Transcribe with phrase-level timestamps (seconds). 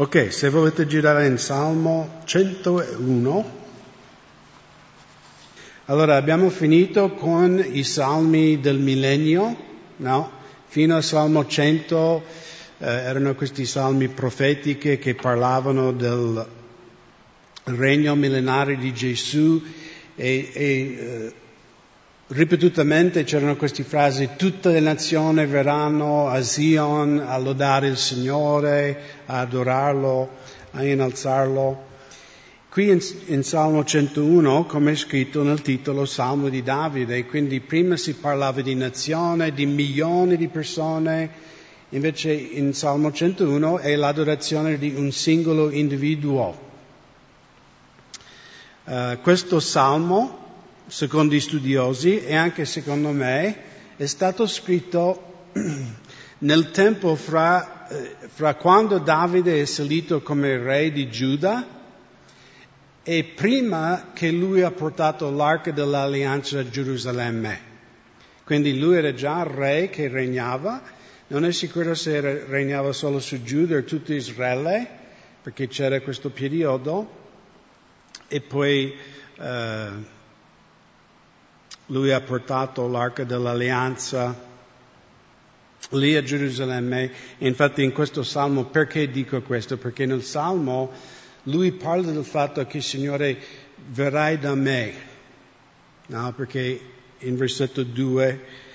[0.00, 3.50] Ok, se volete girare in Salmo 101.
[5.86, 9.56] Allora, abbiamo finito con i salmi del millennio,
[9.96, 10.30] no?
[10.68, 12.22] Fino al Salmo 100
[12.78, 16.46] eh, erano questi salmi profetiche che parlavano del
[17.64, 19.60] regno millenario di Gesù
[20.14, 21.32] e, e eh,
[22.28, 29.40] ripetutamente c'erano queste frasi, tutte le nazioni verranno a Zion a lodare il Signore, a
[29.40, 30.28] adorarlo,
[30.72, 31.86] a innalzarlo.
[32.68, 37.96] Qui in, in, Salmo 101, come è scritto nel titolo, Salmo di Davide, quindi prima
[37.96, 41.30] si parlava di nazione, di milioni di persone,
[41.90, 46.66] invece in Salmo 101 è l'adorazione di un singolo individuo.
[48.84, 50.47] Uh, questo salmo
[50.88, 53.56] secondo gli studiosi e anche secondo me,
[53.96, 55.50] è stato scritto
[56.38, 61.76] nel tempo fra, eh, fra quando Davide è salito come re di Giuda
[63.02, 67.66] e prima che lui ha portato l'arca dell'alleanza a Gerusalemme.
[68.44, 70.82] Quindi lui era già re che regnava,
[71.28, 74.88] non è sicuro se regnava solo su Giuda o tutto Israele,
[75.42, 77.16] perché c'era questo periodo,
[78.26, 78.94] e poi
[79.38, 80.16] eh,
[81.88, 84.46] lui ha portato l'arca dell'alleanza
[85.90, 87.10] lì a Gerusalemme.
[87.38, 89.76] Infatti in questo salmo, perché dico questo?
[89.76, 90.90] Perché nel salmo
[91.44, 93.38] lui parla del fatto che Signore
[93.90, 94.92] verrai da me.
[96.06, 96.80] No, perché
[97.18, 98.66] in versetto 2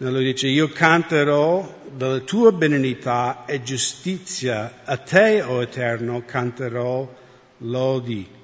[0.00, 7.12] lui dice io canterò della tua benignità e giustizia, a te, o Eterno, canterò
[7.58, 8.37] lodi.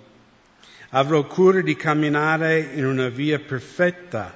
[0.97, 4.33] Avrò cura di camminare in una via perfetta.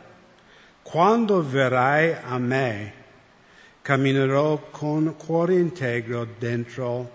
[0.83, 2.93] Quando verrai a me,
[3.81, 7.13] camminerò con cuore integro dentro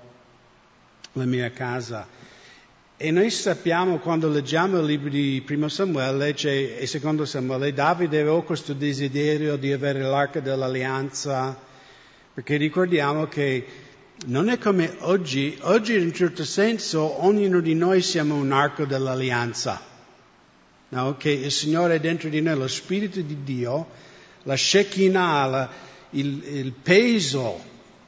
[1.11, 2.08] la mia casa.
[2.95, 8.41] E noi sappiamo quando leggiamo il libro di Primo Samuele e secondo Samuele, Davide aveva
[8.44, 11.53] questo desiderio di avere l'arca dell'alleanza,
[12.34, 13.66] perché ricordiamo che
[14.25, 18.85] non è come oggi, oggi in un certo senso ognuno di noi siamo un arco
[18.85, 19.81] dell'alleanza,
[20.89, 21.17] no?
[21.17, 23.88] che il Signore è dentro di noi, lo Spirito di Dio,
[24.44, 25.69] la Shekinah, la,
[26.11, 27.59] il, il, peso,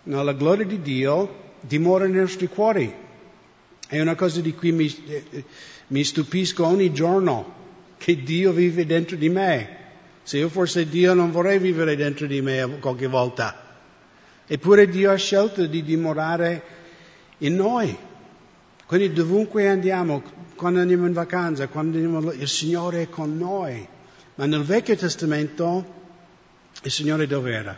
[0.04, 0.24] no?
[0.24, 2.94] la gloria di Dio dimora nei nostri cuori.
[3.88, 5.44] È una cosa di cui mi, eh,
[5.88, 7.54] mi stupisco ogni giorno,
[7.98, 9.84] che Dio vive dentro di me.
[10.24, 13.65] Se io fosse Dio non vorrei vivere dentro di me qualche volta.
[14.48, 16.64] Eppure Dio ha scelto di dimorare
[17.40, 17.98] in noi.
[18.86, 20.22] Quindi dovunque andiamo,
[20.56, 23.88] quando andiamo in vacanza, quando andiamo, il Signore è con noi.
[24.36, 25.94] Ma nel Vecchio Testamento
[26.84, 27.78] il Signore dove era?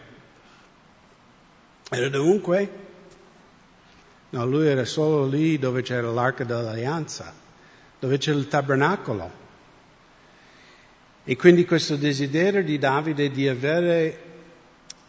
[1.89, 2.85] Era dovunque?
[4.29, 7.33] No, lui era solo lì dove c'era l'arca dell'alleanza,
[7.97, 9.45] dove c'era il tabernacolo.
[11.23, 14.26] E quindi questo desiderio di Davide di avere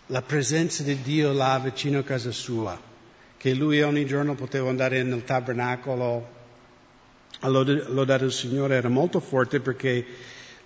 [0.09, 2.79] la presenza di Dio là vicino a casa sua,
[3.37, 6.37] che lui ogni giorno poteva andare nel tabernacolo
[7.41, 10.05] a lodare il Signore era molto forte perché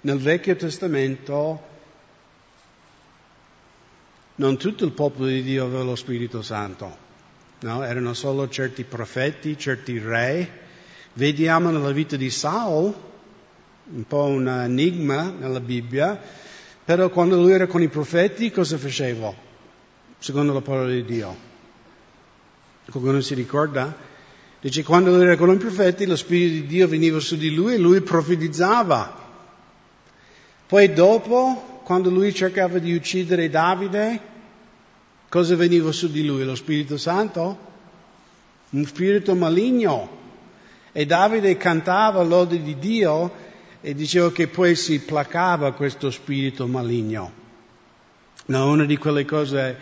[0.03, 1.71] nel Vecchio Testamento
[4.37, 6.97] non tutto il popolo di Dio aveva lo Spirito Santo,
[7.61, 7.83] no?
[7.85, 10.61] erano solo certi profeti, certi re.
[11.15, 12.95] Vediamo nella vita di Saul,
[13.93, 16.19] un po' un enigma nella Bibbia,
[16.84, 19.32] però quando lui era con i profeti cosa faceva?
[20.19, 21.50] Secondo la parola di Dio.
[22.91, 24.10] Qualcuno si ricorda?
[24.60, 27.75] Dice quando lui era con i profeti lo Spirito di Dio veniva su di lui
[27.75, 29.20] e lui profetizzava.
[30.66, 34.20] Poi dopo, quando lui cercava di uccidere Davide,
[35.28, 36.44] cosa veniva su di lui?
[36.44, 37.70] Lo Spirito Santo?
[38.70, 40.20] Un spirito maligno.
[40.93, 43.42] E Davide cantava lode di Dio
[43.84, 47.41] e dicevo che poi si placava questo spirito maligno.
[48.47, 49.76] No, una di quelle cose,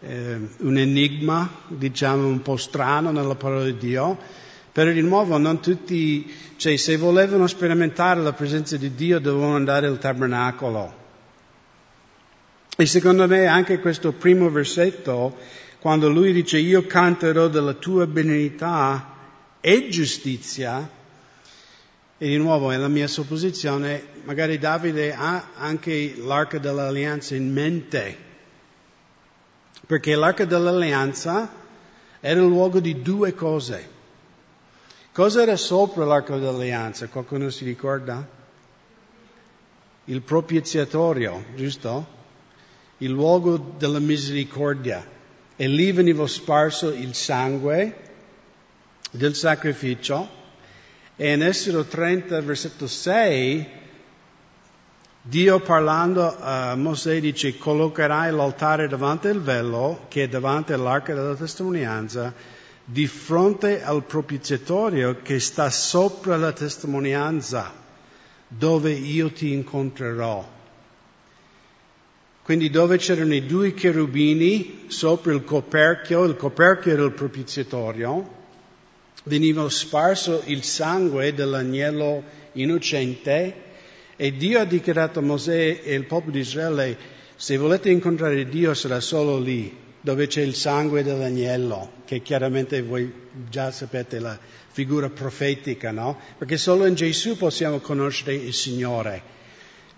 [0.00, 4.18] eh, un enigma, diciamo un po' strano nella parola di Dio,
[4.72, 9.86] però di nuovo non tutti, cioè se volevano sperimentare la presenza di Dio dovevano andare
[9.88, 11.02] al tabernacolo.
[12.76, 15.36] E secondo me anche questo primo versetto,
[15.80, 19.12] quando lui dice io canterò della tua benignità
[19.60, 21.02] e giustizia,
[22.24, 28.16] e di nuovo, è la mia supposizione, magari Davide ha anche l'arca dell'alleanza in mente,
[29.86, 31.52] perché l'arca dell'alleanza
[32.20, 33.90] era il luogo di due cose.
[35.12, 37.08] Cosa era sopra l'arca dell'alleanza?
[37.08, 38.26] Qualcuno si ricorda?
[40.06, 42.06] Il propiziatorio, giusto?
[42.98, 45.06] Il luogo della misericordia.
[45.56, 47.96] E lì veniva sparso il sangue
[49.10, 50.40] del sacrificio
[51.16, 53.82] e in Esodo 30, versetto 6,
[55.22, 61.34] Dio parlando a Mosè dice collocherai l'altare davanti al velo che è davanti all'arca della
[61.34, 62.34] testimonianza
[62.84, 67.72] di fronte al propiziatorio che sta sopra la testimonianza
[68.46, 70.46] dove io ti incontrerò.
[72.42, 78.42] Quindi dove c'erano i due cherubini sopra il coperchio, il coperchio era il propiziatorio,
[79.24, 82.22] veniva sparso il sangue dell'agnello
[82.52, 83.62] innocente
[84.16, 86.96] e Dio ha dichiarato a Mosè e al popolo di Israele,
[87.36, 93.12] se volete incontrare Dio sarà solo lì, dove c'è il sangue dell'agnello, che chiaramente voi
[93.48, 94.38] già sapete la
[94.70, 96.18] figura profetica, no?
[96.38, 99.32] Perché solo in Gesù possiamo conoscere il Signore.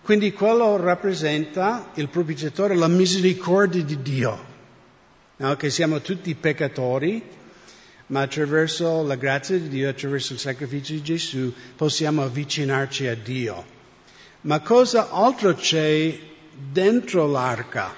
[0.03, 4.45] Quindi quello rappresenta il propiziatore, la misericordia di Dio,
[5.39, 5.57] no?
[5.57, 7.23] che siamo tutti peccatori,
[8.07, 13.75] ma attraverso la grazia di Dio, attraverso il sacrificio di Gesù, possiamo avvicinarci a Dio.
[14.43, 16.19] Ma cosa altro c'è
[16.53, 17.93] dentro l'arca?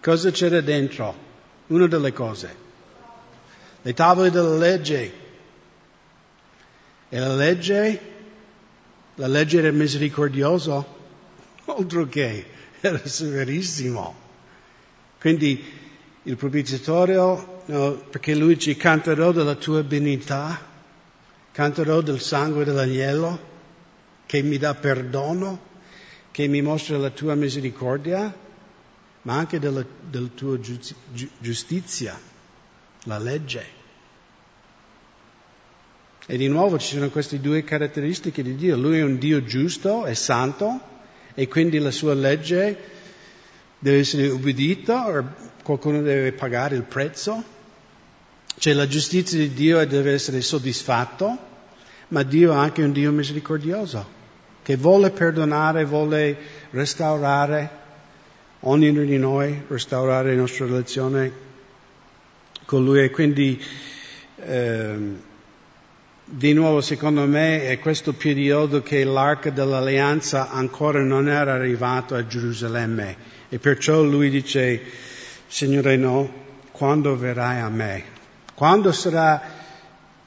[0.00, 1.22] Cosa c'era dentro?
[1.68, 2.54] Una delle cose.
[3.80, 5.22] Le tavole della legge.
[7.08, 8.12] E la legge
[9.16, 10.84] la legge era misericordiosa,
[11.66, 12.46] altro che,
[12.80, 14.22] era severissimo.
[15.20, 15.64] Quindi
[16.24, 20.60] il propiziatorio, no, perché lui ci canterò della tua benignità,
[21.52, 23.52] canterò del sangue dell'agnello
[24.26, 25.72] che mi dà perdono,
[26.30, 28.34] che mi mostra la tua misericordia,
[29.22, 30.58] ma anche della, della tua
[31.38, 32.18] giustizia,
[33.04, 33.82] la legge.
[36.26, 38.76] E di nuovo ci sono queste due caratteristiche di Dio.
[38.76, 40.80] Lui è un Dio giusto e santo
[41.34, 42.92] e quindi la sua legge
[43.78, 47.53] deve essere ubbidita o qualcuno deve pagare il prezzo.
[48.64, 51.36] Cioè la giustizia di Dio deve essere soddisfatto,
[52.08, 54.08] ma Dio è anche un Dio misericordioso
[54.62, 56.34] che vuole perdonare, vuole
[56.70, 57.68] restaurare
[58.60, 61.30] ognuno di noi, restaurare la nostra relazione
[62.64, 63.62] con Lui e quindi
[64.36, 65.20] ehm,
[66.24, 72.26] di nuovo, secondo me, è questo periodo che l'arca dell'alleanza ancora non era arrivato a
[72.26, 73.14] Gerusalemme
[73.50, 74.80] e perciò lui dice,
[75.48, 76.32] Signore no,
[76.70, 78.13] quando verrai a me?
[78.54, 79.42] Quando sarà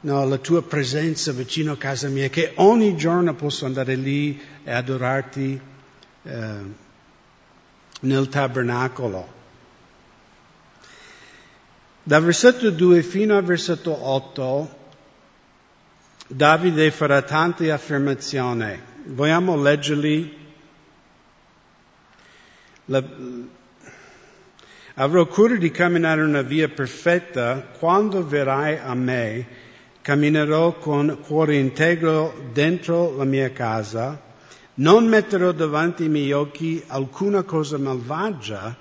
[0.01, 4.71] no, la tua presenza vicino a casa mia, che ogni giorno posso andare lì e
[4.71, 5.61] adorarti
[6.23, 6.55] eh,
[8.01, 9.35] nel tabernacolo?
[12.03, 14.77] Dal versetto 2 fino al versetto 8
[16.29, 18.77] Davide farà tante affermazioni.
[19.05, 20.37] Vogliamo leggerli?
[22.85, 23.01] La,
[24.99, 27.67] avrò cura di camminare una via perfetta.
[27.79, 29.47] Quando verrai a me,
[30.01, 34.21] camminerò con cuore integro dentro la mia casa.
[34.75, 38.77] Non metterò davanti ai miei occhi alcuna cosa malvagia.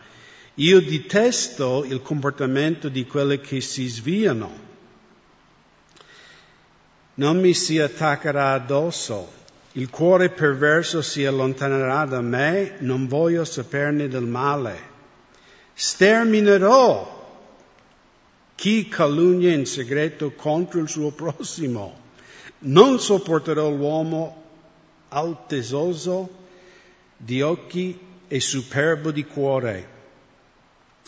[0.55, 4.65] Io detesto il comportamento di quelli che si sviano
[7.17, 9.33] non mi si attaccherà addosso,
[9.73, 14.96] il cuore perverso si allontanerà da me, non voglio saperne del male.
[15.79, 17.15] Sterminerò
[18.55, 22.01] chi calunnia in segreto contro il suo prossimo.
[22.61, 24.45] Non sopporterò l'uomo
[25.09, 26.45] altesoso
[27.15, 29.89] di occhi e superbo di cuore.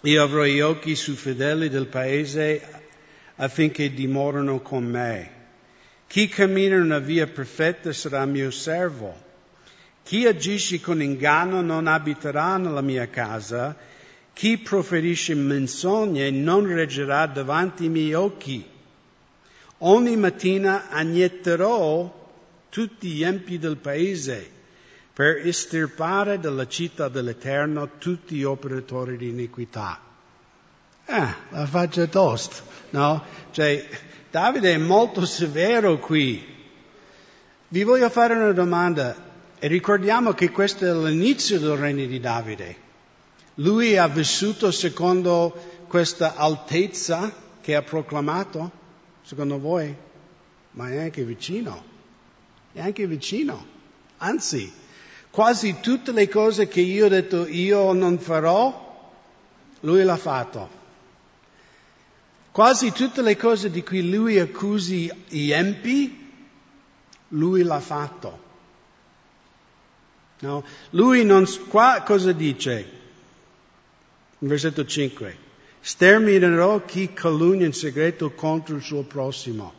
[0.03, 2.63] Io avrò gli occhi sui fedeli del paese
[3.37, 5.31] affinché dimorano con me.
[6.07, 9.17] Chi cammina in una via perfetta sarà mio servo.
[10.03, 13.97] Chi agisce con inganno non abiterà nella mia casa.
[14.39, 18.65] Chi proferisce menzogne non reggerà davanti ai miei occhi.
[19.79, 22.31] Ogni mattina agnetterò
[22.69, 24.49] tutti gli empi del paese
[25.13, 30.01] per estirpare dalla città dell'Eterno tutti gli operatori di iniquità.
[31.07, 33.25] Ah, la faccia tosta, no?
[33.51, 33.89] Cioè,
[34.31, 36.47] Davide è molto severo qui.
[37.67, 39.17] Vi voglio fare una domanda
[39.59, 42.87] e ricordiamo che questo è l'inizio del regno di Davide.
[43.61, 48.71] Lui ha vissuto secondo questa altezza che ha proclamato,
[49.23, 49.93] secondo voi,
[50.73, 51.83] ma è anche vicino,
[52.73, 53.67] è anche vicino.
[54.19, 54.73] Anzi,
[55.31, 59.13] quasi tutte le cose che io ho detto io non farò,
[59.81, 60.77] lui l'ha fatto.
[62.53, 66.33] Quasi tutte le cose di cui lui accusi gli empi,
[67.29, 68.47] lui l'ha fatto.
[70.41, 70.65] No?
[70.91, 72.98] Lui non, qua cosa dice?
[74.39, 75.47] Versetto 5.
[75.81, 79.73] sterminerò chi calunnia in segreto contro il suo prossimo.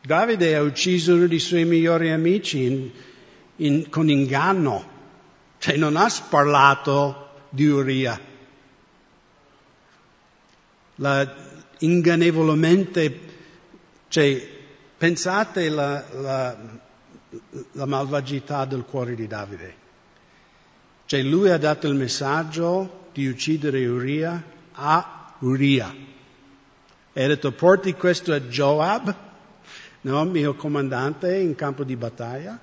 [0.00, 2.90] Davide ha ucciso uno dei suoi migliori amici in,
[3.56, 4.90] in, con inganno,
[5.58, 8.20] cioè non ha sparlato di Uria.
[10.96, 11.34] La,
[11.78, 13.20] ingannevolmente,
[14.08, 14.48] cioè,
[14.98, 16.56] pensate la, la,
[17.72, 19.82] la malvagità del cuore di Davide.
[21.06, 24.42] Cioè lui ha dato il messaggio di uccidere Uria
[24.72, 25.94] a Uria.
[27.12, 29.14] E ha detto porti questo a Joab,
[30.02, 32.58] no, mio comandante in campo di battaglia.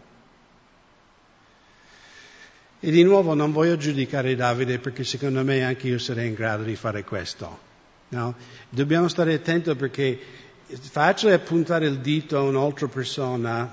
[2.83, 6.63] E di nuovo non voglio giudicare Davide perché secondo me anche io sarei in grado
[6.63, 7.69] di fare questo.
[8.09, 8.35] No?
[8.69, 10.19] Dobbiamo stare attenti perché
[10.65, 13.71] è facile puntare il dito a un'altra persona,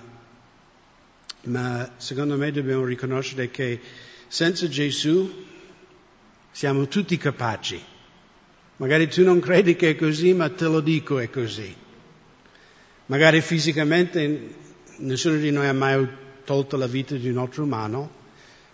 [1.45, 3.81] ma secondo me dobbiamo riconoscere che
[4.29, 5.47] senza Gesù
[6.51, 7.83] siamo tutti capaci.
[8.77, 11.75] Magari tu non credi che è così, ma te lo dico è così.
[13.07, 14.55] Magari fisicamente
[14.99, 16.07] nessuno di noi ha mai
[16.45, 18.11] tolto la vita di un altro umano,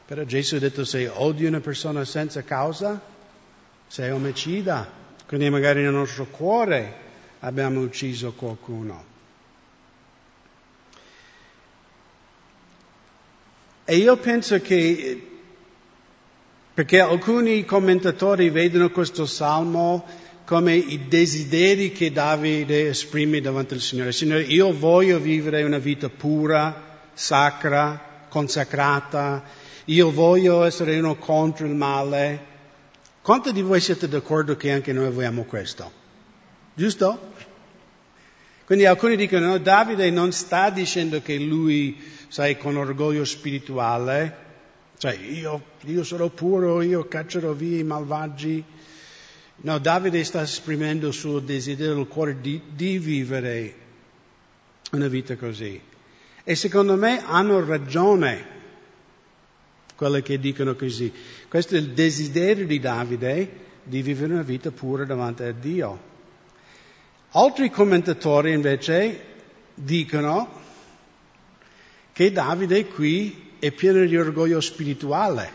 [0.06, 3.00] però Gesù ha detto se odi una persona senza causa,
[3.86, 5.02] sei omicida.
[5.26, 6.96] Quindi magari nel nostro cuore
[7.40, 9.12] abbiamo ucciso qualcuno.
[13.86, 15.33] E io penso che,
[16.74, 20.04] perché alcuni commentatori vedono questo salmo
[20.44, 24.10] come i desideri che Davide esprime davanti al Signore.
[24.10, 29.44] Signore, io voglio vivere una vita pura, sacra, consacrata,
[29.86, 32.52] io voglio essere uno contro il male,
[33.22, 35.90] quanti di voi siete d'accordo che anche noi vogliamo questo?
[36.74, 37.32] Giusto?
[38.66, 44.43] Quindi alcuni dicono, no, Davide non sta dicendo che lui, sai, con orgoglio spirituale,
[44.98, 48.62] cioè io, io sarò puro, io caccerò via i malvagi.
[49.56, 53.74] No, Davide sta esprimendo il suo desiderio del cuore di, di vivere
[54.92, 55.80] una vita così.
[56.42, 58.52] E secondo me hanno ragione
[59.96, 61.12] quelle che dicono così.
[61.48, 66.12] Questo è il desiderio di Davide di vivere una vita pura davanti a Dio.
[67.30, 69.20] Altri commentatori invece
[69.74, 70.62] dicono
[72.12, 75.50] che Davide qui è pieno di orgoglio spirituale,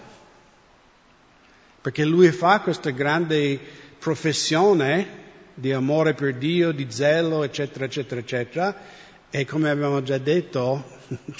[1.79, 3.59] perché lui fa questa grande
[3.99, 5.17] professione
[5.53, 8.75] di amore per Dio, di zelo, eccetera, eccetera, eccetera,
[9.29, 10.83] e come abbiamo già detto,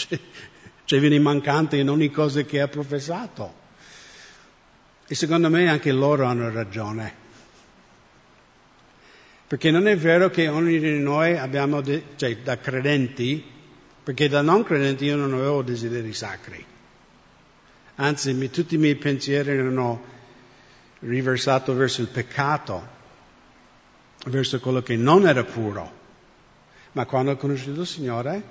[0.86, 3.52] cioè viene mancante in ogni cosa che ha professato.
[5.08, 7.14] E secondo me anche loro hanno ragione.
[9.48, 13.58] Perché non è vero che ognuno di noi abbiamo, de- cioè da credenti,
[14.10, 16.66] perché da non credenti io non avevo desideri sacri.
[17.98, 20.02] Anzi, mi, tutti i miei pensieri erano
[21.02, 22.88] riversati verso il peccato,
[24.26, 25.92] verso quello che non era puro.
[26.94, 28.42] Ma quando ho conosciuto il Signore,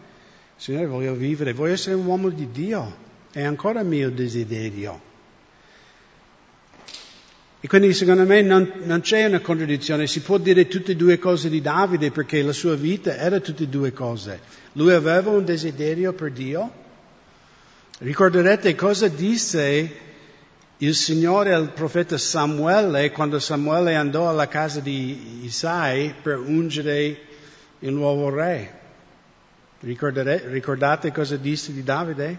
[0.54, 2.96] Signore, voglio vivere, voglio essere un uomo di Dio,
[3.32, 5.07] è ancora mio desiderio.
[7.60, 11.18] E quindi secondo me non, non, c'è una contraddizione, si può dire tutte e due
[11.18, 14.40] cose di Davide perché la sua vita era tutte e due cose.
[14.74, 16.70] Lui aveva un desiderio per Dio.
[17.98, 20.06] Ricorderete cosa disse
[20.76, 27.20] il Signore al profeta Samuele quando Samuele andò alla casa di Isai per ungere
[27.80, 28.78] il nuovo re.
[29.80, 32.38] Ricordate cosa disse di Davide?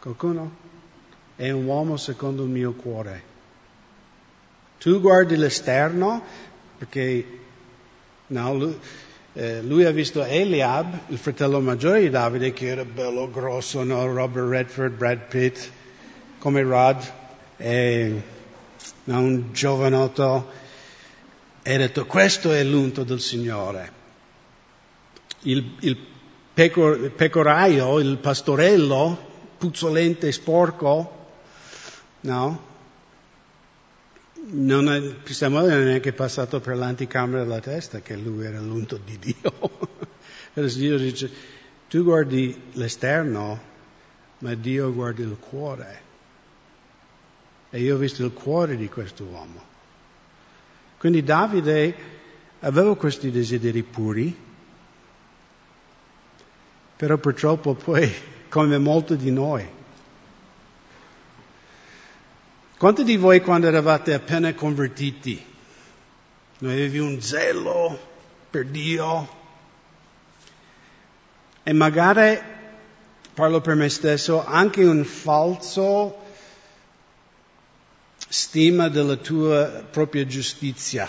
[0.00, 0.71] Qualcuno?
[1.42, 3.20] È un uomo secondo il mio cuore.
[4.78, 6.22] Tu guardi l'esterno,
[6.78, 7.26] perché
[8.28, 8.78] no, lui,
[9.32, 14.06] eh, lui, ha visto Eliab, il fratello maggiore di Davide, che era bello grosso, no?
[14.06, 15.68] Robert Redford, Brad Pitt,
[16.38, 17.12] come Rod,
[17.56, 18.22] e,
[19.02, 20.48] no, un giovanotto,
[21.60, 23.90] e ha detto questo è l'unto del Signore
[25.40, 25.96] il, il
[26.54, 29.18] pecor, pecoraio, il pastorello,
[29.58, 31.21] puzzolente sporco,
[32.22, 32.70] no?
[34.44, 38.98] Non è, Samuele non è neanche passato per l'anticamera della testa che lui era l'unto
[38.98, 39.70] di Dio.
[40.52, 41.30] Però Dio dice,
[41.88, 43.60] tu guardi l'esterno,
[44.38, 46.00] ma Dio guarda il cuore.
[47.70, 49.70] E io ho visto il cuore di questo uomo.
[50.98, 51.94] Quindi Davide
[52.60, 54.36] aveva questi desideri puri,
[56.96, 58.12] però purtroppo poi,
[58.48, 59.66] come molti di noi,
[62.82, 65.40] quanti di voi quando eravate appena convertiti,
[66.58, 67.96] non avevi un zelo
[68.50, 69.28] per Dio?
[71.62, 72.40] E magari,
[73.34, 76.24] parlo per me stesso, anche un falso
[78.16, 81.08] stima della tua propria giustizia.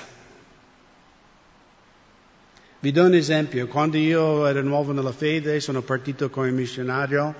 [2.82, 3.66] Vi do un esempio.
[3.66, 7.34] Quando io ero nuovo nella fede, sono partito come missionario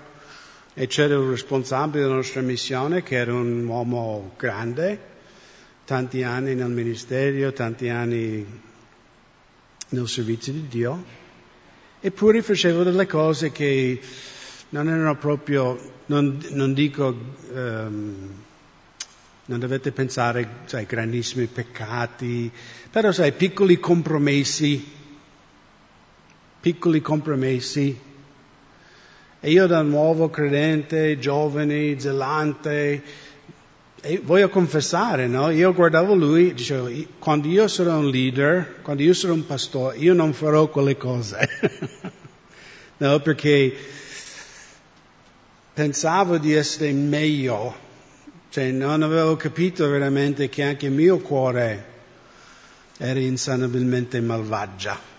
[0.74, 5.00] e c'era un responsabile della nostra missione che era un uomo grande,
[5.86, 8.62] tanti anni nel ministero, tanti anni
[9.90, 11.04] nel servizio di Dio,
[12.00, 14.00] eppure faceva delle cose che
[14.70, 17.16] non erano proprio, non, non dico,
[17.52, 18.44] um,
[19.46, 22.52] non dovete pensare, sai, grandissimi peccati,
[22.90, 25.02] però sai, piccoli compromessi
[26.64, 28.00] piccoli compromessi.
[29.46, 33.04] E io da nuovo credente, giovane, zelante,
[34.22, 35.50] voglio confessare, no?
[35.50, 39.98] Io guardavo lui e dicevo, quando io sarò un leader, quando io sarò un pastore,
[39.98, 41.50] io non farò quelle cose.
[43.00, 43.76] no, perché
[45.74, 47.76] pensavo di essere meglio,
[48.48, 51.86] cioè non avevo capito veramente che anche il mio cuore
[52.98, 55.13] era insanabilmente malvagia.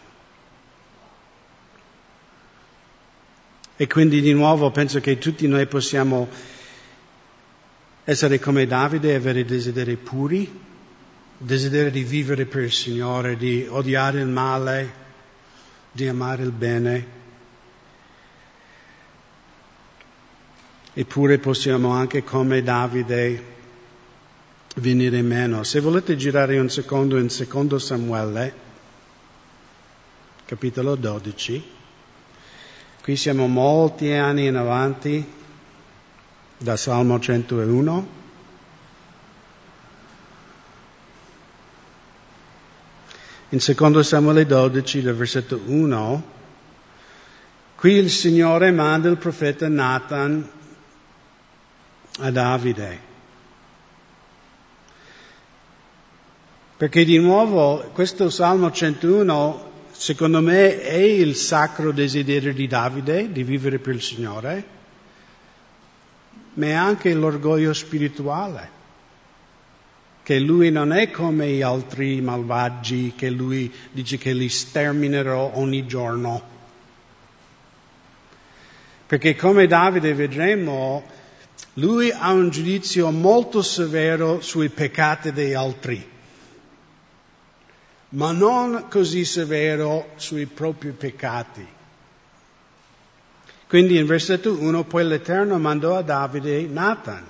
[3.76, 6.28] E quindi di nuovo penso che tutti noi possiamo
[8.04, 10.60] essere come Davide, avere desideri puri,
[11.36, 14.92] desiderio di vivere per il Signore, di odiare il male,
[15.90, 17.06] di amare il bene.
[20.92, 23.52] Eppure possiamo anche come Davide
[24.76, 25.64] venire meno.
[25.64, 28.54] Se volete girare un secondo in secondo Samuele,
[30.44, 31.82] capitolo 12.
[33.04, 35.22] Qui siamo molti anni in avanti
[36.56, 38.08] da Salmo 101.
[43.50, 46.22] In secondo Samuele 12, dal versetto 1,
[47.76, 50.50] qui il Signore manda il profeta Nathan
[52.20, 53.00] a Davide.
[56.78, 63.44] Perché di nuovo questo Salmo 101 secondo me è il sacro desiderio di Davide di
[63.44, 64.64] vivere per il Signore,
[66.54, 68.70] ma è anche l'orgoglio spirituale,
[70.22, 75.86] che lui non è come gli altri malvagi, che lui dice che li sterminerò ogni
[75.86, 76.52] giorno.
[79.06, 81.04] Perché come Davide vedremo,
[81.74, 86.12] lui ha un giudizio molto severo sui peccati degli altri
[88.14, 91.66] ma non così severo sui propri peccati.
[93.66, 97.26] Quindi in versetto 1 poi l'Eterno mandò a Davide Nathan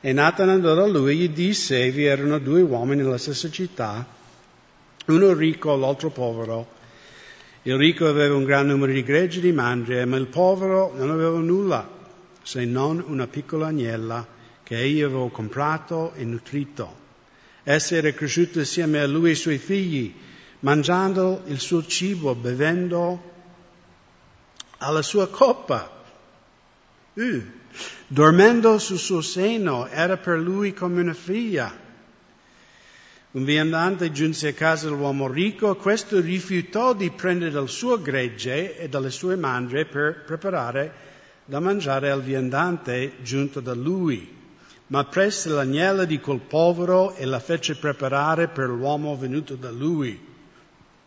[0.00, 4.04] e Nathan andò da lui e gli disse, vi erano due uomini nella stessa città,
[5.06, 6.74] uno ricco e l'altro povero.
[7.62, 11.38] Il ricco aveva un gran numero di greggi di mandrie, ma il povero non aveva
[11.38, 11.88] nulla
[12.42, 14.24] se non una piccola agnella
[14.62, 17.05] che egli aveva comprato e nutrito.
[17.68, 20.14] Essa era cresciuta insieme a lui e ai suoi figli
[20.60, 23.32] mangiando il suo cibo, bevendo
[24.78, 26.04] alla sua coppa,
[27.14, 27.42] uh,
[28.06, 31.76] dormendo sul suo seno, era per lui come una figlia.
[33.32, 38.88] Un viandante giunse a casa dell'uomo ricco, questo rifiutò di prendere dal suo gregge e
[38.88, 40.92] dalle sue mandrie per preparare
[41.44, 44.35] da mangiare al viandante giunto da lui,
[44.88, 50.34] ma prese l'agnella di quel povero e la fece preparare per l'uomo venuto da lui.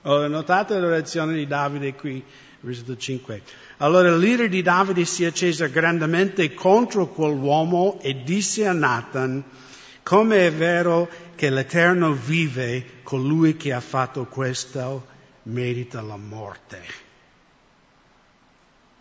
[0.04, 2.24] Oh, notate la reazione di Davide qui,
[2.62, 3.42] versetto 5.
[3.78, 9.44] Allora leader di Davide si accese grandemente contro quell'uomo e disse a Nathan,
[10.04, 15.06] come è vero che l'Eterno vive, colui che ha fatto questo
[15.44, 17.08] merita la morte.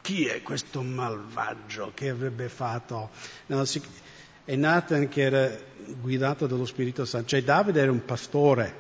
[0.03, 3.11] Chi è questo malvagio che avrebbe fatto?
[3.47, 3.65] No,
[4.51, 5.55] e Nathan che era
[6.01, 8.75] guidato dallo Spirito Santo, cioè Davide era un pastore,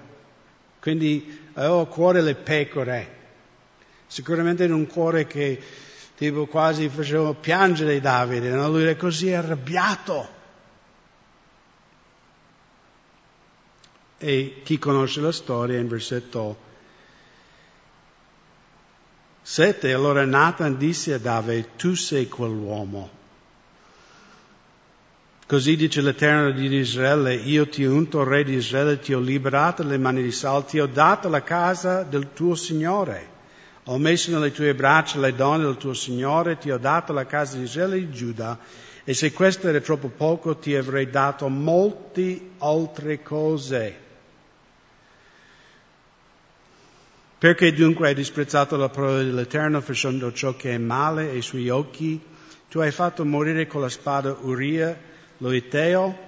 [0.81, 3.17] quindi avevo a cuore le pecore.
[4.07, 5.61] Sicuramente in un cuore che
[6.17, 8.71] tipo quasi faceva piangere Davide, no?
[8.71, 10.37] lui era così arrabbiato.
[14.17, 16.57] E chi conosce la storia in versetto
[19.43, 23.18] 7, allora Nathan disse a Davide, tu sei quell'uomo.
[25.49, 29.97] Così dice l'Eterno di Israele, io ti unto re di Israele, ti ho liberato dalle
[29.97, 33.27] mani di Saul, ti ho dato la casa del tuo Signore.
[33.85, 37.57] Ho messo nelle tue braccia le donne del tuo Signore, ti ho dato la casa
[37.57, 38.59] di Israele e di Giuda,
[39.05, 43.97] e se questo era troppo poco, ti avrei dato molte altre cose.
[47.39, 52.21] Perché dunque hai disprezzato la parola dell'Eterno facendo ciò che è male ai suoi occhi?
[52.69, 56.27] Tu hai fatto morire con la spada Uria, lo Eteo,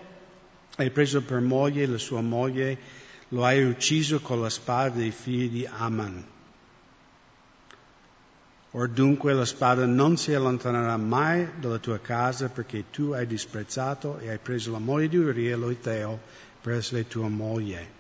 [0.81, 2.79] Hai preso per moglie la sua moglie,
[3.29, 6.25] lo hai ucciso con la spada dei figli di Aman.
[8.70, 14.18] Or dunque la spada non si allontanerà mai dalla tua casa perché tu hai disprezzato
[14.20, 16.18] e hai preso la moglie di Uria, l'Oiteo,
[16.62, 17.99] per essere tua moglie.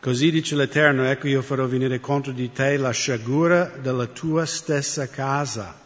[0.00, 5.08] Così dice l'Eterno, ecco io farò venire contro di te la sciagura della tua stessa
[5.08, 5.83] casa.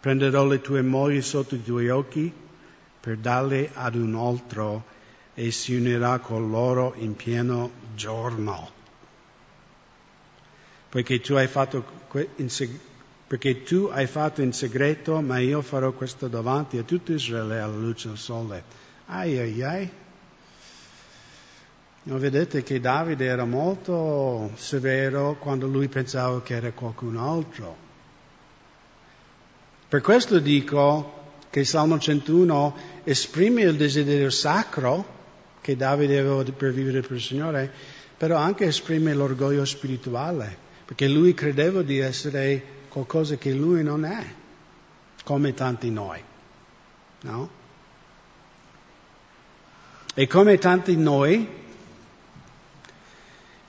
[0.00, 2.32] Prenderò le tue mogli sotto i tuoi occhi
[3.00, 4.84] per darle ad un altro
[5.34, 8.70] e si unirà con loro in pieno giorno.
[10.88, 11.84] Perché tu hai fatto,
[12.36, 12.78] in,
[13.26, 17.76] perché tu hai fatto in segreto, ma io farò questo davanti a tutto Israele alla
[17.76, 18.64] luce del sole.
[19.06, 19.90] Ai ai ai.
[22.04, 27.85] Non vedete che Davide era molto severo quando lui pensava che era qualcun altro.
[29.88, 31.12] Per questo dico
[31.48, 35.14] che il Salmo 101 esprime il desiderio sacro
[35.60, 37.72] che Davide aveva per vivere per il Signore,
[38.16, 44.24] però anche esprime l'orgoglio spirituale, perché lui credeva di essere qualcosa che lui non è,
[45.22, 46.20] come tanti noi.
[47.20, 47.50] No?
[50.14, 51.48] E come tanti noi,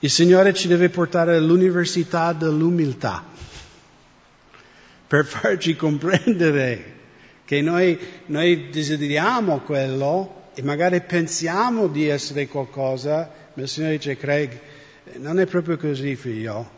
[0.00, 3.36] il Signore ci deve portare all'università dell'umiltà
[5.08, 6.96] per farci comprendere
[7.44, 14.16] che noi, noi desideriamo quello e magari pensiamo di essere qualcosa, ma il Signore dice,
[14.16, 14.60] Craig,
[15.16, 16.76] non è proprio così, figlio.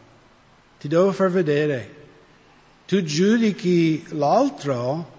[0.79, 1.99] Ti devo far vedere.
[2.87, 5.19] Tu giudichi l'altro,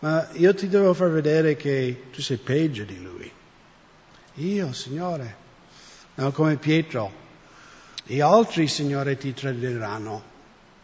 [0.00, 3.30] ma io ti devo far vedere che tu sei peggio di lui.
[4.34, 5.44] Io, Signore
[6.16, 7.24] no, come Pietro.
[8.04, 10.22] Gli altri, Signore, ti tradiranno,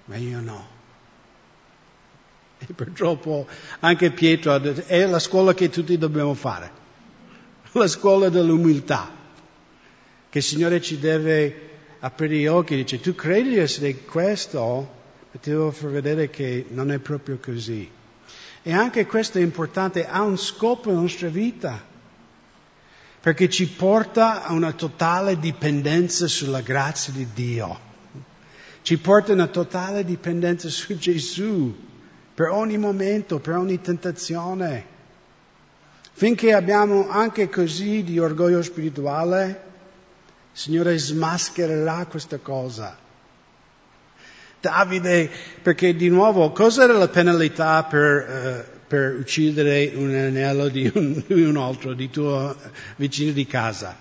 [0.07, 0.72] ma io no.
[2.69, 3.47] E purtroppo
[3.81, 6.71] anche Pietro ha detto, è la scuola che tutti dobbiamo fare,
[7.73, 9.11] la scuola dell'umiltà,
[10.29, 11.71] che il Signore ci deve
[12.01, 14.61] aprire gli occhi, dice, tu credi di essere questo,
[15.31, 17.91] ma ti devo far vedere che non è proprio così.
[18.65, 21.91] E anche questo è importante, ha un scopo nella nostra vita
[23.21, 27.91] perché ci porta a una totale dipendenza sulla grazia di Dio.
[28.83, 31.91] Ci porta a una totale dipendenza su Gesù
[32.43, 34.85] per ogni momento, per ogni tentazione.
[36.11, 39.63] Finché abbiamo anche così di orgoglio spirituale,
[40.53, 42.99] il Signore smaschererà questa cosa.
[44.61, 45.31] Davide,
[45.63, 51.23] perché di nuovo, cosa era la penalità per uh, per uccidere un anello di un,
[51.25, 52.57] di un altro, di tuo
[52.97, 53.97] vicino di casa.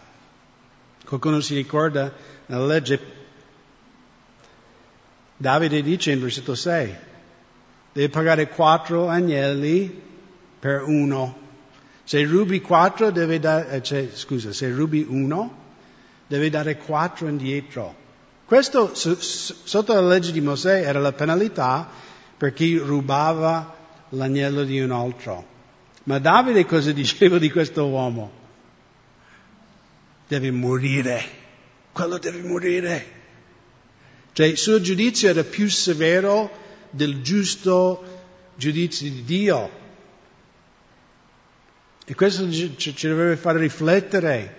[1.06, 2.12] Qualcuno si ricorda
[2.47, 2.99] nella legge?
[5.38, 7.10] Davide dice in versetto 6,
[7.93, 10.01] deve pagare quattro agnelli
[10.60, 11.39] per uno.
[12.04, 15.60] Se rubi quattro, deve dare, eh, cioè, scusa, se rubi uno,
[16.27, 17.95] deve dare quattro indietro.
[18.45, 21.89] Questo, sotto la legge di Mosè, era la penalità
[22.38, 23.75] per chi rubava
[24.10, 25.47] l'agnello di un altro.
[26.04, 28.39] Ma Davide cosa diceva di questo uomo?
[30.27, 31.23] Deve morire,
[31.91, 33.19] quello deve morire.
[34.34, 36.61] Cioè il suo giudizio era più severo
[36.91, 38.04] del giusto
[38.56, 39.80] giudizio di Dio.
[42.06, 44.56] E questo ci, deve fare riflettere,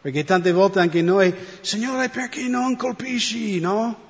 [0.00, 4.04] perché tante volte anche noi, Signore, perché non colpisci, no?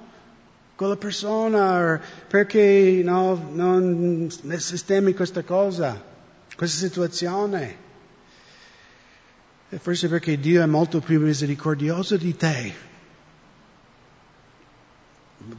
[0.76, 6.02] quella persona, perché no, non sistemi questa cosa,
[6.56, 7.82] questa situazione.
[9.68, 12.92] E forse perché Dio è molto più misericordioso di te.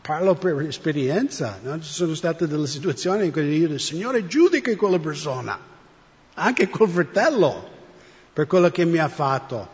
[0.02, 1.80] Parlo per esperienza, no?
[1.80, 5.60] ci sono state delle situazioni in cui io dico, Signore giudica quella persona,
[6.34, 7.70] anche quel fratello,
[8.34, 9.70] per quello che mi ha fatto,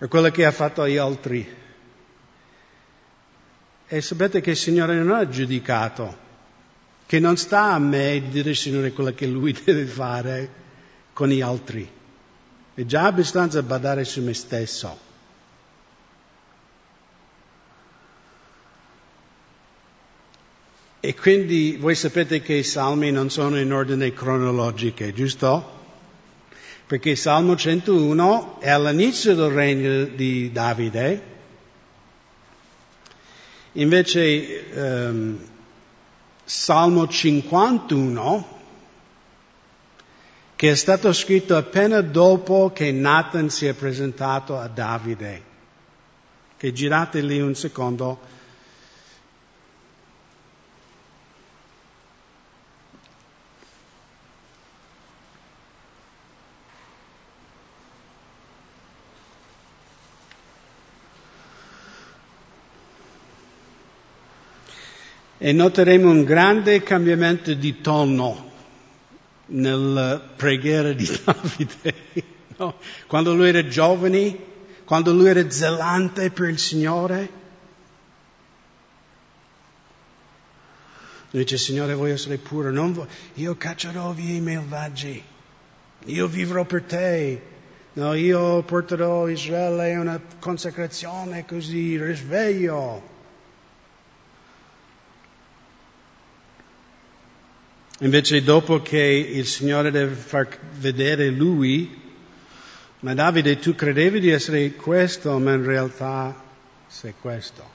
[0.00, 1.60] o quello che ha fatto agli altri.
[3.86, 6.16] E sapete che il Signore non ha giudicato,
[7.06, 10.50] che non sta a me di dire Signore quello che Lui deve fare
[11.12, 11.88] con gli altri.
[12.74, 15.10] È già abbastanza badare su me stesso.
[21.04, 25.80] E quindi voi sapete che i salmi non sono in ordine cronologico, giusto?
[26.86, 31.30] Perché il Salmo 101 è all'inizio del regno di Davide
[33.76, 35.38] Invece ehm,
[36.44, 38.60] Salmo 51,
[40.56, 45.42] che è stato scritto appena dopo che Nathan si è presentato a Davide,
[46.58, 48.40] che girate lì un secondo.
[65.44, 68.52] E noteremo un grande cambiamento di tono
[69.46, 71.94] nella preghiera di Davide.
[72.58, 72.76] No?
[73.08, 74.38] Quando lui era giovane,
[74.84, 77.28] quando lui era zelante per il Signore,
[81.30, 85.24] lui dice, Signore, voglio essere puro, vo- io caccerò via i malvagi,
[86.04, 87.42] io vivrò per te,
[87.94, 93.10] no, io porterò Israele a una consacrazione così, risveglio.
[98.02, 102.00] Invece dopo che il Signore deve far vedere lui,
[103.00, 106.34] ma Davide tu credevi di essere questo, ma in realtà
[106.88, 107.70] sei questo.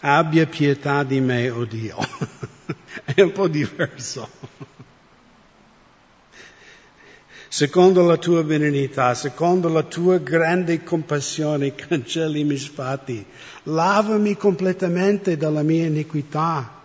[0.00, 1.98] Abbia pietà di me, oh Dio.
[3.04, 4.30] È un po' diverso.
[7.48, 13.22] Secondo la tua benignità, secondo la tua grande compassione, cancelli i misfatti.
[13.64, 16.80] Lavami completamente dalla mia iniquità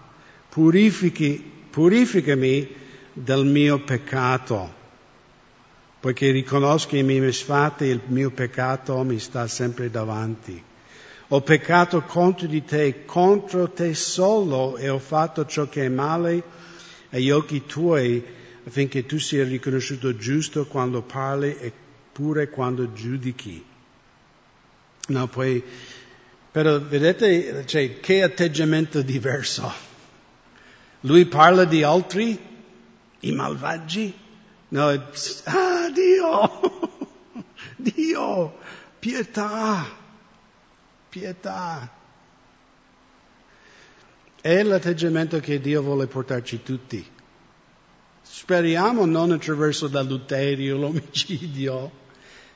[0.49, 2.67] purifichi, purificami
[3.13, 4.73] dal mio peccato,
[5.99, 10.63] poiché riconosco i miei misfatti, il mio peccato mi sta sempre davanti.
[11.29, 16.41] Ho peccato contro di te, contro te solo, e ho fatto ciò che è male
[17.09, 18.23] agli occhi tuoi,
[18.65, 21.71] affinché tu sia riconosciuto giusto quando parli e
[22.11, 23.63] pure quando giudichi.
[25.09, 25.63] No, poi,
[26.51, 29.71] però vedete, cioè, che atteggiamento diverso.
[31.01, 32.39] Lui parla di altri,
[33.19, 34.13] i malvagi.
[34.69, 36.95] No, ah Dio,
[37.77, 38.57] Dio,
[38.99, 39.85] pietà,
[41.09, 41.89] pietà.
[44.41, 47.05] È l'atteggiamento che Dio vuole portarci tutti.
[48.21, 51.91] Speriamo non attraverso l'adulterio, l'omicidio,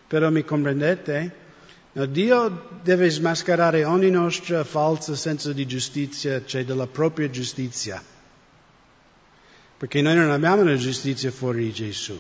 [0.07, 1.35] però mi comprendete?
[1.93, 8.01] No, Dio deve smascherare ogni nostra falsa senso di giustizia, cioè della propria giustizia.
[9.81, 12.15] Perché noi non abbiamo una giustizia fuori Gesù.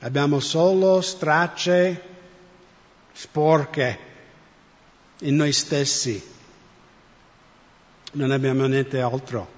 [0.00, 2.02] Abbiamo solo stracce
[3.12, 3.98] sporche
[5.18, 6.30] in noi stessi.
[8.12, 9.52] Non abbiamo niente altro.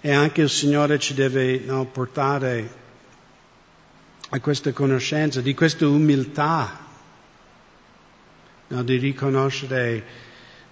[0.00, 2.74] E anche il Signore ci deve no, portare
[4.30, 6.86] a questa conoscenza, di questa umiltà,
[8.68, 10.04] no, di riconoscere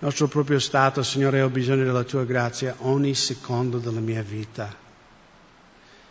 [0.01, 4.87] nostro proprio stato, Signore, ho bisogno della tua grazia ogni secondo della mia vita.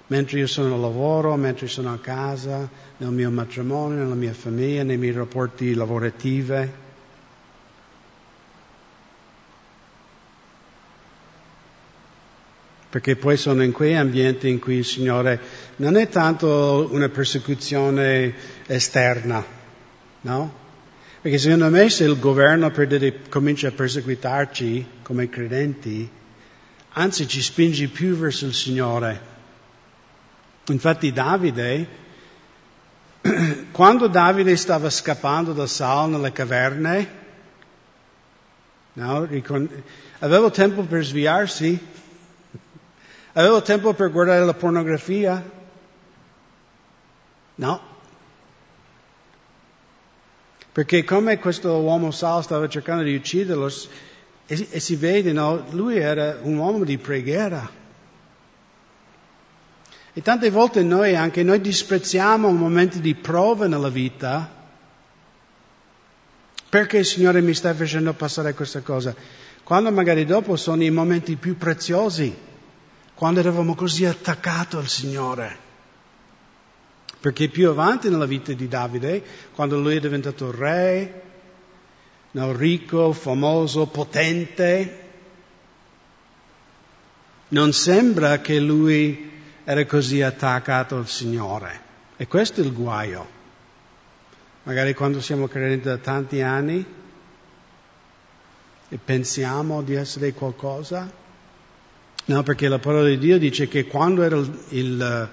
[0.07, 4.83] Mentre io sono al lavoro, mentre sono a casa, nel mio matrimonio, nella mia famiglia,
[4.83, 6.85] nei miei rapporti lavorativi.
[12.89, 15.39] Perché poi sono in quei ambienti in cui il Signore
[15.77, 18.33] non è tanto una persecuzione
[18.65, 19.45] esterna,
[20.21, 20.65] no?
[21.27, 26.09] Perché secondo me se il governo per dire, comincia a perseguitarci come credenti,
[26.93, 29.19] anzi ci spinge più verso il Signore.
[30.67, 31.87] Infatti Davide,
[33.71, 37.09] quando Davide stava scappando da Saul nelle caverne,
[38.93, 39.27] no,
[40.19, 41.77] aveva tempo per sviarsi,
[43.33, 45.43] aveva tempo per guardare la pornografia,
[47.55, 47.81] no,
[50.77, 53.67] perché come questo uomo Saul stava cercando di ucciderlo,
[54.45, 57.67] e, e si vede, no, lui era un uomo di preghiera.
[60.13, 64.47] E tante volte noi, anche noi disprezziamo momenti di prova nella vita,
[66.69, 69.15] perché il Signore mi sta facendo passare questa cosa?
[69.63, 72.37] Quando magari dopo sono i momenti più preziosi,
[73.15, 75.65] quando eravamo così attaccati al Signore.
[77.27, 81.21] Perché più avanti nella vita di Davide, quando lui è diventato re,
[82.31, 85.03] no, ricco, famoso, potente,
[87.49, 89.29] non sembra che lui
[89.65, 91.81] era così attaccato al Signore.
[92.15, 93.27] E questo è il guaio.
[94.63, 96.85] Magari quando siamo credenti da tanti anni
[98.87, 101.11] e pensiamo di essere qualcosa.
[102.23, 105.29] No, perché la parola di Dio dice che quando era il, il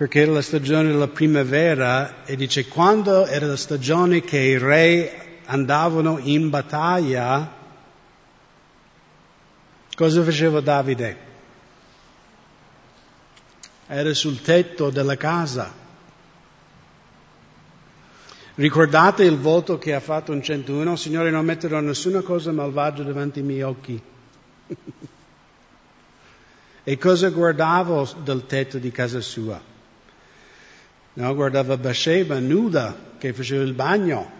[0.00, 5.40] perché era la stagione della primavera e dice quando era la stagione che i re
[5.44, 7.52] andavano in battaglia,
[9.94, 11.18] cosa faceva Davide?
[13.88, 15.70] Era sul tetto della casa.
[18.54, 20.96] Ricordate il voto che ha fatto un 101?
[20.96, 24.02] Signore, non metterò nessuna cosa malvagia davanti ai miei occhi.
[26.84, 29.69] e cosa guardavo dal tetto di casa sua?
[31.20, 34.38] No, guardava Bathsheba nuda che faceva il bagno.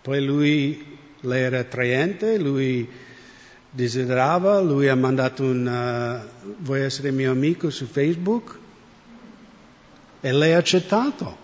[0.00, 2.88] Poi lui, lei era attraente, lui
[3.68, 8.56] desiderava, lui ha mandato un uh, vuoi essere mio amico su Facebook
[10.20, 11.36] e lei ha accettato.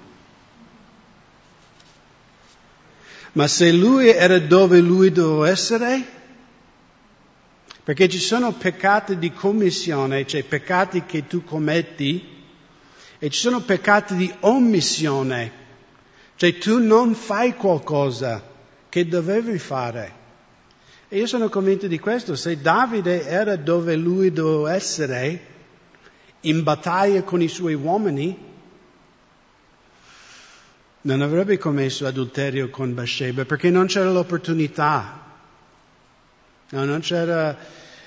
[3.33, 6.07] Ma se lui era dove lui doveva essere,
[7.83, 12.42] perché ci sono peccati di commissione, cioè peccati che tu commetti,
[13.23, 15.53] e ci sono peccati di omissione,
[16.35, 18.43] cioè tu non fai qualcosa
[18.89, 20.13] che dovevi fare.
[21.07, 25.41] E io sono convinto di questo, se Davide era dove lui doveva essere,
[26.41, 28.37] in battaglia con i suoi uomini,
[31.03, 35.21] non avrebbe commesso adulterio con Bathsheba perché non c'era l'opportunità.
[36.71, 37.57] No, non c'era,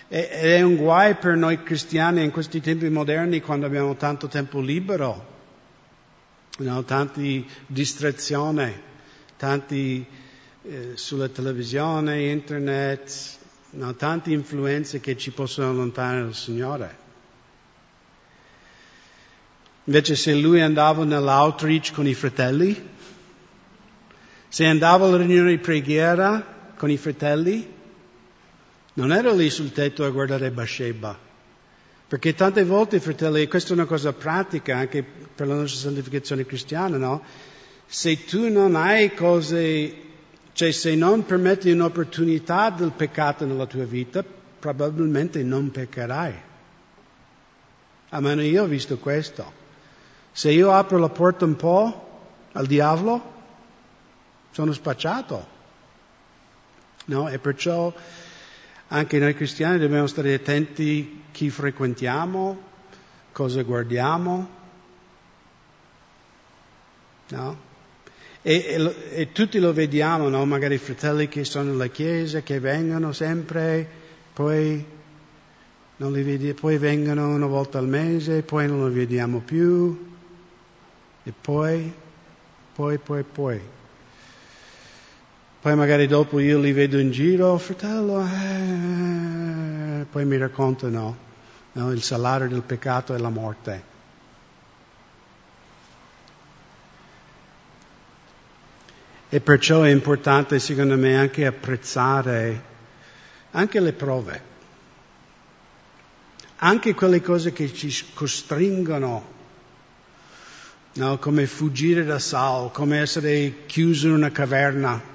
[0.07, 5.33] è un guai per noi cristiani in questi tempi moderni quando abbiamo tanto tempo libero,
[6.59, 8.71] no, tanti distrazioni,
[9.35, 10.05] tanti
[10.61, 13.37] eh, sulla televisione, internet,
[13.71, 17.03] no, tante influenze che ci possono allontanare dal Signore.
[19.85, 22.93] Invece se lui andava nell'outreach con i fratelli,
[24.47, 27.73] se andava alla riunione di preghiera con i fratelli,
[28.95, 31.17] non era lì sul tetto a guardare Bathsheba.
[32.07, 36.97] Perché tante volte, fratelli, questa è una cosa pratica anche per la nostra santificazione cristiana,
[36.97, 37.23] no?
[37.87, 39.95] Se tu non hai cose,
[40.53, 44.23] cioè se non permetti un'opportunità del peccato nella tua vita,
[44.59, 46.33] probabilmente non peccherai.
[48.09, 49.63] Almeno io ho visto questo.
[50.31, 52.21] Se io apro la porta un po'
[52.53, 53.33] al diavolo,
[54.51, 55.47] sono spacciato.
[57.05, 57.27] No?
[57.29, 57.93] E perciò
[58.87, 62.61] anche noi cristiani dobbiamo stare attenti a chi frequentiamo,
[63.31, 64.49] cosa guardiamo.
[67.29, 67.73] No?
[68.43, 70.45] E, e, e, tutti lo vediamo, no?
[70.45, 73.87] magari i fratelli che sono nella chiesa, che vengono sempre,
[74.33, 74.85] poi,
[75.97, 80.13] vedi, poi vengono una volta al mese, poi non lo vediamo più.
[81.23, 81.91] E poi,
[82.75, 83.61] poi, poi, poi.
[85.65, 91.17] Poi magari dopo io li vedo in giro, fratello, eh, poi mi raccontano
[91.71, 93.83] no, il salario del peccato è la morte.
[99.27, 102.63] E perciò è importante, secondo me, anche apprezzare
[103.49, 104.41] anche le prove,
[106.57, 109.33] anche quelle cose che ci costringono
[110.93, 111.17] no?
[111.17, 115.13] come fuggire da Saul, come essere chiuso in una caverna.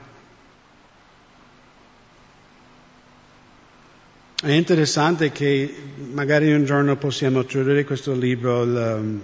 [4.42, 5.70] È interessante che
[6.12, 9.20] magari un giorno possiamo trovare questo libro, il, um,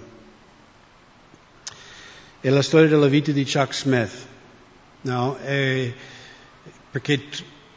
[2.39, 4.11] è la storia della vita di Chuck Smith,
[5.01, 5.35] no?
[5.39, 5.91] E,
[6.91, 7.19] perché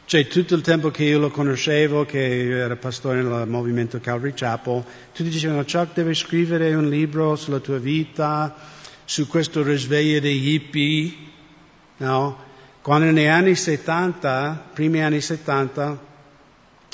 [0.05, 4.83] cioè, tutto il tempo che io lo conoscevo, che era pastore nel movimento Calvary Chapel,
[5.11, 8.55] tutti dicevano Chuck deve scrivere un libro sulla tua vita,
[9.03, 11.13] su questo risveglio degli hippie,
[11.97, 12.37] no?
[12.83, 16.09] Quando negli anni 70, primi anni 70,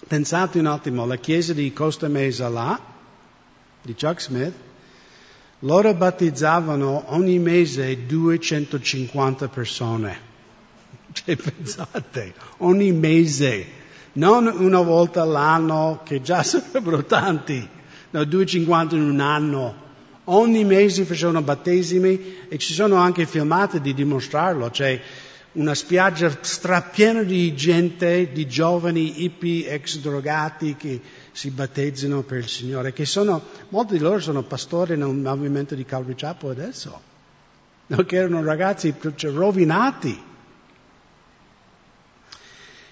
[0.07, 2.79] pensate un attimo, la chiesa di Costa Mesa là,
[3.81, 4.53] di Chuck Smith,
[5.59, 10.25] loro battezzavano ogni mese 250 persone.
[11.17, 13.65] Cioè, pensate, ogni mese,
[14.13, 17.67] non una volta all'anno, che già sarebbero tanti,
[18.11, 19.85] no, 250 in un anno.
[20.25, 25.01] Ogni mese facevano battesimi e ci sono anche filmate di dimostrarlo, c'è
[25.57, 32.47] una spiaggia strapiena di gente, di giovani hippie ex drogati che si battezzano per il
[32.47, 37.01] Signore, che sono, molti di loro sono pastori nel movimento di Calvary Chapel adesso,
[37.87, 40.25] no, che erano ragazzi cioè, rovinati.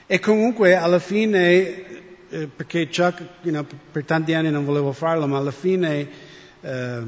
[0.08, 1.86] E comunque alla fine,
[2.30, 6.10] eh, perché Chuck you know, per tanti anni non volevo farlo, ma alla fine
[6.62, 7.02] eh,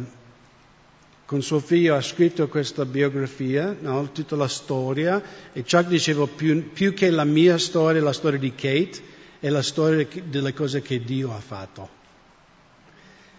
[1.27, 4.13] con suo figlio ha scritto questa biografia, no?
[4.13, 5.21] tutta la storia,
[5.51, 9.01] e Chuck diceva più, più, che la mia storia, la storia di Kate,
[9.41, 11.89] è la storia delle cose che Dio ha fatto.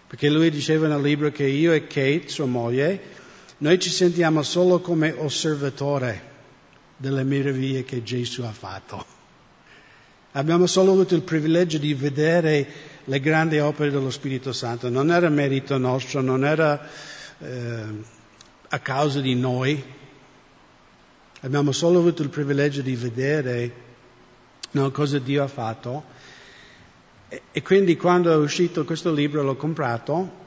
[0.05, 3.01] Perché lui diceva nel libro che io e Kate, sua moglie,
[3.57, 6.21] noi ci sentiamo solo come osservatore
[6.95, 9.03] delle meraviglie che Gesù ha fatto.
[10.33, 12.67] Abbiamo solo avuto il privilegio di vedere
[13.05, 14.89] le grandi opere dello Spirito Santo.
[14.89, 16.87] Non era merito nostro, non era
[17.39, 17.83] eh,
[18.69, 19.81] a causa di noi.
[21.41, 23.73] Abbiamo solo avuto il privilegio di vedere
[24.71, 26.03] no, cosa Dio ha fatto.
[27.29, 30.37] E, e quindi quando è uscito questo libro l'ho comprato.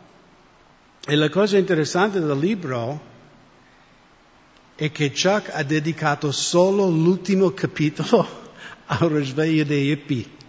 [1.04, 3.10] E la cosa interessante del libro
[4.76, 8.26] è che Chuck ha dedicato solo l'ultimo capitolo
[8.86, 10.40] al risveglio dei hippie.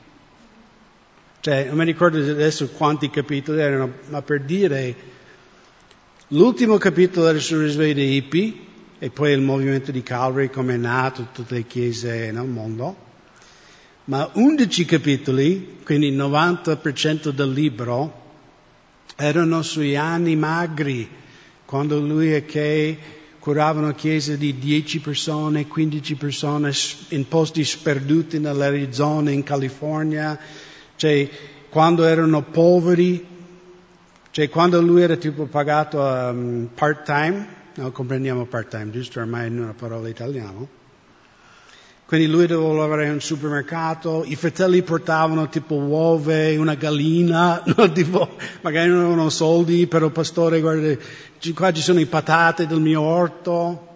[1.39, 4.95] Cioè, non mi ricordo adesso quanti capitoli erano, ma per dire,
[6.29, 8.53] l'ultimo capitolo sul risveglio dei hippie,
[8.99, 12.95] e poi il movimento di Calvary come è nato, tutte le chiese nel mondo,
[14.05, 18.21] ma 11 capitoli, quindi il 90% del libro,
[19.15, 21.07] erano sui anni magri,
[21.65, 22.97] quando lui e Kay
[23.39, 26.71] curavano chiese di 10 persone, 15 persone
[27.09, 30.39] in posti sperduti nell'Arizona, in California,
[30.95, 31.29] cioè
[31.69, 33.25] quando erano poveri,
[34.33, 39.75] cioè quando lui era tipo pagato um, part-time, no, comprendiamo part-time, giusto ormai in una
[39.77, 40.65] parola italiana.
[42.07, 47.91] Quindi lui doveva lavorare in un supermercato, i fratelli portavano tipo uova, una gallina, no?
[47.91, 50.97] tipo, magari non avevano soldi, però pastore, guarda,
[51.53, 53.87] qua ci sono i patate del mio orto.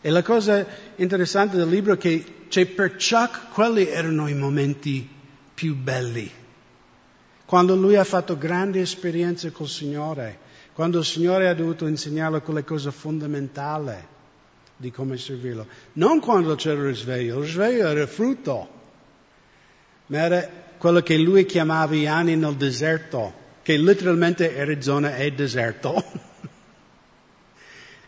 [0.00, 0.64] E la cosa
[0.94, 5.04] interessante del libro è che cioè, per Chuck quelli erano i momenti
[5.52, 6.42] più belli.
[7.54, 10.38] Quando lui ha fatto grandi esperienze col Signore,
[10.72, 13.94] quando il Signore ha dovuto insegnarlo quelle cose fondamentali
[14.76, 15.64] di come servirlo.
[15.92, 18.68] Non quando c'era il risveglio, il risveglio era frutto,
[20.06, 23.32] ma era quello che lui chiamava gli anni nel deserto,
[23.62, 26.02] che letteralmente Arizona è deserto.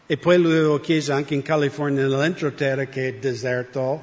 [0.07, 4.03] e poi lui aveva chiesto anche in California, nell'entroterra, che è deserto,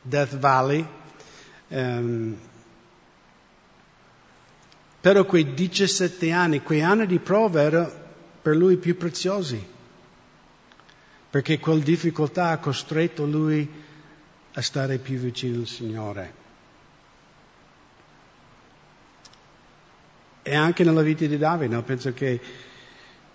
[0.00, 0.86] Death Valley.
[1.68, 2.38] Um,
[5.04, 7.92] però quei 17 anni, quei anni di prova erano
[8.40, 9.62] per lui più preziosi,
[11.28, 13.70] perché quella difficoltà ha costretto lui
[14.54, 16.34] a stare più vicino al Signore.
[20.40, 22.40] E anche nella vita di Davide, penso che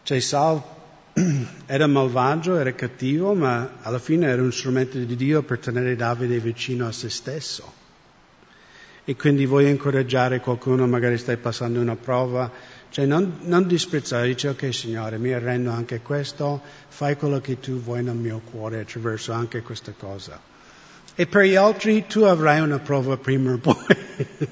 [0.01, 0.63] cioè, Saul
[1.67, 6.39] era malvagio, era cattivo, ma alla fine era un strumento di Dio per tenere Davide
[6.39, 7.78] vicino a se stesso.
[9.09, 12.51] E quindi voglio incoraggiare qualcuno, magari stai passando una prova,
[12.91, 17.81] cioè non, non disprezzare, dice ok Signore, mi arrendo anche questo, fai quello che tu
[17.81, 20.39] vuoi nel mio cuore attraverso anche questa cosa.
[21.15, 23.97] E per gli altri tu avrai una prova prima o poi.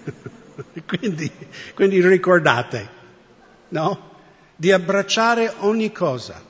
[0.88, 1.32] quindi,
[1.76, 2.90] quindi ricordate,
[3.68, 4.10] no?
[4.56, 6.42] Di abbracciare ogni cosa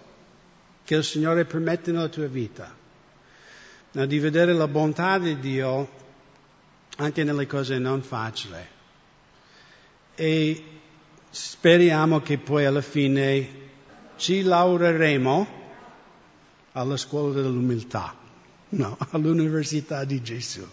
[0.81, 2.73] che il Signore permette nella tua vita,
[3.91, 4.05] no?
[4.05, 5.96] di vedere la bontà di Dio
[6.97, 8.75] anche nelle cose non facili.
[10.15, 10.63] E
[11.29, 13.65] speriamo che poi alla fine
[14.17, 15.47] ci laureremo
[16.73, 18.15] alla scuola dell'umiltà,
[18.69, 20.67] no, all'università di Gesù.